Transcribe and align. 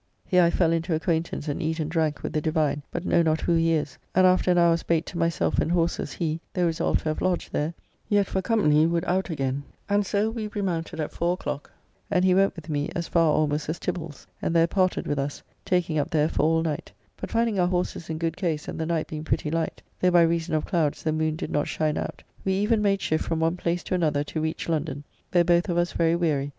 Here 0.25 0.41
I 0.41 0.49
fell 0.49 0.71
into 0.71 0.95
acquaintance 0.95 1.47
and 1.47 1.61
eat 1.61 1.79
and 1.79 1.87
drank 1.91 2.23
with 2.23 2.33
the 2.33 2.41
divine, 2.41 2.81
but 2.89 3.05
know 3.05 3.21
not 3.21 3.41
who 3.41 3.53
he 3.53 3.73
is, 3.73 3.99
and 4.15 4.25
after 4.25 4.49
an 4.49 4.57
hour's 4.57 4.81
bait 4.81 5.05
to 5.05 5.17
myself 5.19 5.59
and 5.59 5.71
horses 5.71 6.13
he, 6.13 6.41
though 6.55 6.65
resolved 6.65 7.01
to 7.01 7.09
have 7.09 7.21
lodged 7.21 7.53
there, 7.53 7.75
yet 8.09 8.25
for 8.25 8.41
company 8.41 8.87
would 8.87 9.05
out 9.05 9.29
again, 9.29 9.61
and 9.87 10.03
so 10.03 10.31
we 10.31 10.47
remounted 10.47 10.99
at 10.99 11.11
four 11.11 11.33
o'clock, 11.33 11.69
and 12.09 12.25
he 12.25 12.33
went 12.33 12.55
with 12.55 12.67
me 12.67 12.89
as 12.95 13.07
far 13.07 13.31
almost 13.31 13.69
as 13.69 13.77
Tibbald's 13.77 14.25
and 14.41 14.55
there 14.55 14.65
parted 14.65 15.05
with 15.05 15.19
us, 15.19 15.43
taking 15.65 15.99
up 15.99 16.09
there 16.09 16.29
for 16.29 16.41
all 16.41 16.63
night, 16.63 16.91
but 17.15 17.29
finding 17.29 17.59
our 17.59 17.67
horses 17.67 18.09
in 18.09 18.17
good 18.17 18.35
case 18.35 18.67
and 18.67 18.79
the 18.79 18.87
night 18.87 19.05
being 19.05 19.23
pretty 19.23 19.51
light, 19.51 19.83
though 19.99 20.09
by 20.09 20.23
reason 20.23 20.55
of 20.55 20.65
clouds 20.65 21.03
the 21.03 21.11
moon 21.11 21.35
did 21.35 21.51
not 21.51 21.67
shine 21.67 21.95
out, 21.99 22.23
we 22.43 22.53
even 22.53 22.81
made 22.81 23.03
shift 23.03 23.23
from 23.23 23.39
one 23.39 23.55
place 23.55 23.83
to 23.83 23.93
another 23.93 24.23
to 24.23 24.41
reach 24.41 24.67
London, 24.67 25.03
though 25.29 25.43
both 25.43 25.69
of 25.69 25.77
us 25.77 25.91
very 25.91 26.15
weary. 26.15 26.49